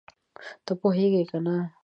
[0.65, 1.55] ته پوهېږې که نه؟